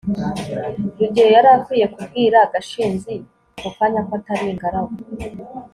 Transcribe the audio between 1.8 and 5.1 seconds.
kubwira gashinzi ako kanya ko atari ingaragu